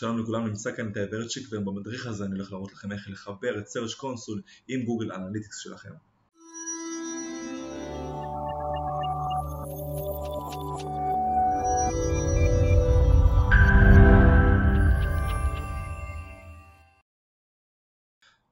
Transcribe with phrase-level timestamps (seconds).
[0.00, 3.64] שלום לכולם, נמצא כאן איתי ורצ'יק ובמדריך הזה אני הולך להראות לכם איך לחבר את
[3.64, 5.90] search console עם גוגל אנליטיקס שלכם.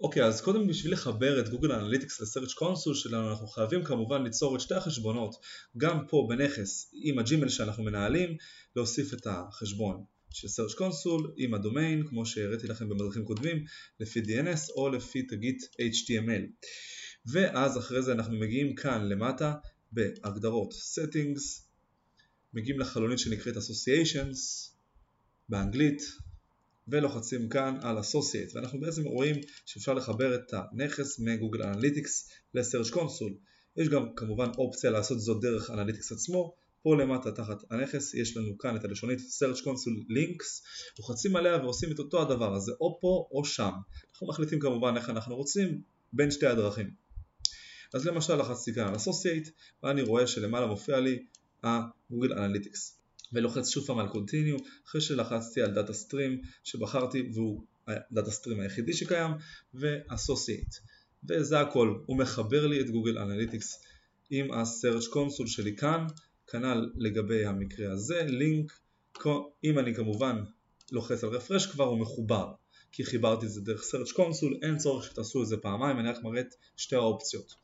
[0.00, 3.84] אוקיי, okay, אז קודם בשביל לחבר את גוגל אנליטיקס ל Search Console שלנו אנחנו חייבים
[3.84, 5.34] כמובן ליצור את שתי החשבונות
[5.76, 8.36] גם פה בנכס עם ה Gmail שאנחנו מנהלים
[8.76, 10.04] להוסיף את החשבון
[10.34, 13.64] של search console עם הדומיין כמו שהראיתי לכם במדריכים קודמים
[14.00, 16.68] לפי DNS או לפי תגית HTML
[17.26, 19.54] ואז אחרי זה אנחנו מגיעים כאן למטה
[19.92, 21.64] בהגדרות settings
[22.54, 24.70] מגיעים לחלונית שנקראת associations
[25.48, 26.02] באנגלית
[26.88, 28.54] ולוחצים כאן על Associate.
[28.54, 32.30] ואנחנו בעצם רואים שאפשר לחבר את הנכס מגוגל אנליטיקס
[32.90, 33.34] console
[33.76, 38.58] יש גם כמובן אופציה לעשות זאת דרך אנליטיקס עצמו פה למטה תחת הנכס יש לנו
[38.58, 40.62] כאן את הלשונית search console links
[40.98, 43.70] לוחצים עליה ועושים את אותו הדבר הזה או פה או שם.
[44.12, 45.80] אנחנו מחליטים כמובן איך אנחנו רוצים
[46.12, 46.90] בין שתי הדרכים.
[47.94, 49.50] אז למשל לחצתי כאן על Associate
[49.82, 51.24] ואני רואה שלמעלה מופיע לי
[51.62, 52.94] ה-Google Analytics.
[53.32, 58.60] ולוחץ שוב פעם על Continue אחרי שלחצתי על data stream שבחרתי והוא ה data stream
[58.60, 59.30] היחידי שקיים
[59.74, 60.80] ו-Associate.
[61.28, 63.82] וזה הכל, הוא מחבר לי את Google Analytics
[64.30, 66.06] עם ה-search console שלי כאן
[66.46, 68.72] כנ"ל לגבי המקרה הזה, לינק,
[69.64, 70.36] אם אני כמובן
[70.92, 72.52] לוחץ על refresh כבר הוא מחובר.
[72.92, 76.22] כי חיברתי את זה דרך search console, אין צורך שתעשו את זה פעמיים, אני רק
[76.22, 77.54] מראה את שתי האופציות.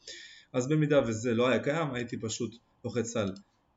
[0.53, 3.33] אז במידה וזה לא היה קיים הייתי פשוט לוחץ על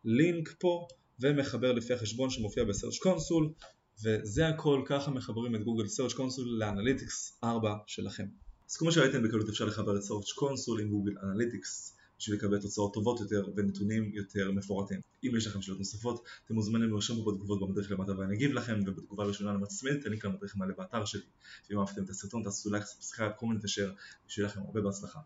[0.06, 0.88] לינק פה
[1.20, 3.66] ומחבר לפי החשבון שמופיע ב-search console
[4.04, 8.26] וזה הכל, ככה מחברים את Google search console ל Analytics 4 שלכם.
[8.70, 12.94] אז כמו שראיתם בקלות אפשר לחבר את search console עם Google Analytics בשביל לקבל תוצאות
[12.94, 15.00] טובות יותר ונתונים יותר מפורטים.
[15.24, 18.80] אם יש לכם שאלות נוספות, אתם מוזמנים לרשום פה בתגובות במדריך למטה ואני אגיב לכם,
[18.86, 21.22] ובתגובה הראשונה לנצמיד, תינתן כאן מדריך מלא באתר שלי.
[21.70, 23.92] ואם אהבתם את הסרטון תעשו לייק, subscribe, comment ושאר,
[24.28, 25.20] ושיהיה לכם הרבה בהצלחה.